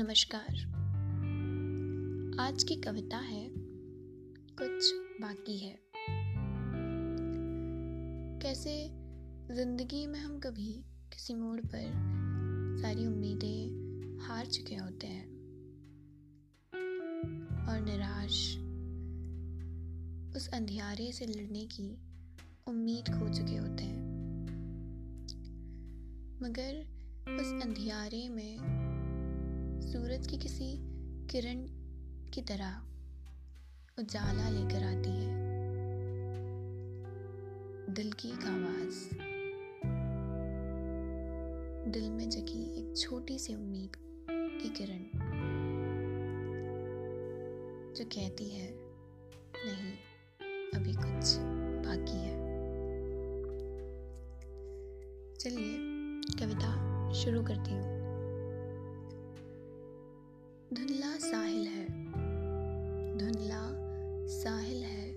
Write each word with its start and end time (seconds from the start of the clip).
नमस्कार। 0.00 0.54
आज 2.40 2.62
की 2.62 2.76
कविता 2.76 3.16
है, 3.16 3.48
कुछ 4.60 4.92
बाकी 5.20 5.58
है। 5.58 5.80
कैसे 8.42 8.88
ज़िंदगी 9.54 10.06
में 10.06 10.20
हम 10.20 10.38
कभी 10.38 10.84
किसी 11.12 11.34
मोड़ 11.34 11.60
पर 11.60 11.92
सारी 12.82 13.06
उम्मीदें 13.06 14.18
हार 14.20 14.46
चुके 14.46 14.74
होते 14.74 15.06
हैं 15.06 15.26
और 17.68 17.80
निराश 17.80 18.56
उस 20.36 20.48
अंधियारे 20.48 21.12
से 21.12 21.26
लड़ने 21.26 21.66
की 21.66 21.98
उम्मीद 22.68 23.08
खो 23.08 23.28
चुके 23.28 23.56
होते 23.56 23.84
हैं। 23.84 24.00
मगर 26.42 27.00
उस 27.40 27.62
अंधियारे 27.62 28.28
में 28.28 28.79
सूरज 29.90 30.26
की 30.26 30.36
किसी 30.38 30.76
किरण 31.26 31.66
की 32.30 32.42
तरह 32.42 32.82
उजाला 33.98 34.48
लेकर 34.48 34.82
आती 34.82 35.10
है। 35.10 35.30
दिल 37.94 38.12
की 38.12 38.28
एक 38.28 38.44
आवाज़। 38.44 39.14
दिल 41.90 42.10
में 42.10 42.30
जगी 42.30 42.62
एक 42.78 42.96
छोटी 42.98 43.38
सी 43.38 43.54
उम्मीद 43.54 43.90
की 44.30 44.68
किरण, 44.68 44.98
जो 47.94 48.04
कहती 48.04 48.48
है, 48.50 48.70
नहीं, 49.56 49.92
अभी 50.74 50.92
कुछ 50.92 51.36
बाकी 51.86 52.18
है। 52.18 52.40
चलिए, 55.34 55.76
कविता 56.40 57.12
शुरू 57.12 57.42
करती 57.42 57.70
हूँ। 57.70 57.99
धुंधला 60.74 61.16
साहिल 61.16 61.66
है। 61.66 61.86
धुंधला 63.18 63.62
साहिल 64.26 64.82
है। 64.82 65.12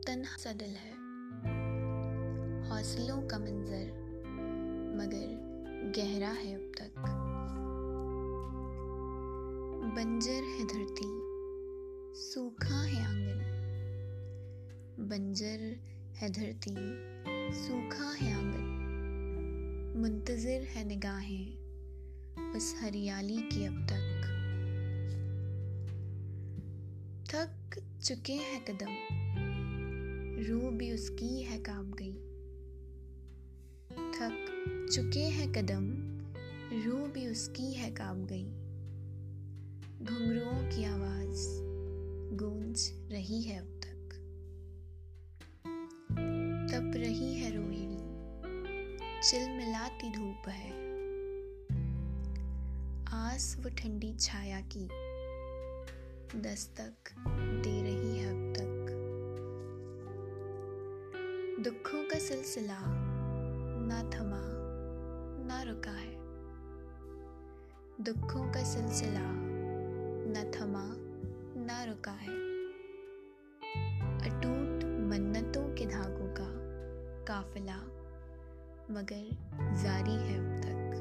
तन्हा 0.00 0.36
सा 0.36 0.52
दिल 0.52 0.70
है। 0.70 0.90
हौसलों 2.68 3.28
का 3.28 3.38
मंजर, 3.38 3.86
मगर 4.98 5.52
गहरा 5.96 6.28
है 6.28 6.54
अब 6.54 6.72
तक। 6.78 6.94
बंजर 9.96 10.44
है 10.44 10.64
धरती, 10.64 11.22
सूखा 12.20 12.82
है 12.82 13.04
आँगन। 13.04 13.38
बंजर 15.00 15.76
है 16.14 16.30
धरती, 16.30 16.74
सूखा 17.54 18.14
है 18.14 18.34
आँगन। 18.34 18.78
मुंतजर 19.96 20.62
है 20.62 20.84
निगाहें 20.84 21.62
उस 22.56 22.80
हरियाली 22.80 23.38
की 23.38 23.66
अब 23.66 23.86
तक। 23.86 24.21
थक 27.34 27.82
चुके 28.02 28.32
हैं 28.32 28.64
कदम। 28.64 28.88
रूह 30.48 30.70
भी 30.70 30.92
उसकी 30.92 31.42
है 31.42 31.58
काँप 31.58 31.96
गई। 32.00 32.12
थक 33.92 34.46
चुके 34.92 35.20
हैं 35.20 35.52
कदम, 35.52 35.84
रूह 36.82 37.08
भी 37.08 37.26
उसकी 37.26 37.74
है 37.74 37.90
काँप 37.90 38.16
गई। 38.16 38.44
घुंघरुओं 40.06 40.76
की 40.76 40.84
आवाज़ 40.84 41.48
गूंज 42.36 42.92
रही 43.12 43.42
है 43.42 43.58
अब 43.58 43.80
तक। 43.84 44.08
तप 46.72 46.92
रही 46.96 47.34
है 47.34 47.56
रोहिणी, 47.56 47.98
चिल 49.30 49.50
मिलाती 49.50 50.12
धूप 50.12 50.48
है। 50.48 50.72
आस 53.06 53.56
वो 53.60 53.70
ठंडी 53.70 54.14
छाया 54.14 54.60
की। 54.60 55.01
दस्तक 56.36 56.94
दे 57.64 57.82
रही 57.82 58.18
है 58.18 58.30
अब 58.30 58.54
तक। 58.54 58.88
दुखों 61.60 62.08
का 62.08 62.18
सिलसिला 62.18 62.78
ना 63.86 63.98
थमा, 64.02 64.40
ना 65.46 65.62
रुका 65.62 65.90
है। 65.90 66.16
दुखों 68.04 68.52
का 68.52 68.64
सिलसिला 68.64 69.20
न 70.24 70.52
थमा, 70.54 70.84
ना 71.66 71.84
रुका 71.84 72.10
है। 72.10 72.28
अटूट 74.18 74.84
मन्नतों 74.84 75.74
के 75.74 75.86
धागों 75.86 76.34
का 76.34 76.48
काफिला 77.24 77.76
मगर 78.90 79.28
जारी 79.82 80.14
है 80.14 80.38
अब 80.38 80.62
तक। 80.62 80.98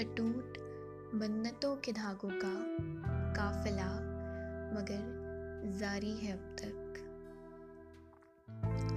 अटूट 0.00 0.58
मन्नतों 1.14 1.76
के 1.76 1.92
धागों 1.92 2.30
का 2.30 2.76
काफिला 3.34 4.09
मगर 4.70 5.20
जारी 5.78 6.16
है 6.16 6.32
अब 6.32 6.56
तक। 6.60 6.76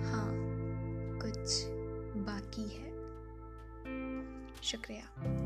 हाँ 0.05 0.31
कुछ 1.21 1.63
बाकी 2.17 2.69
है। 2.69 2.93
शुक्रिया। 4.63 5.42